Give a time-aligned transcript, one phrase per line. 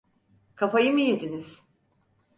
[0.55, 1.61] Kafayı mı yediniz?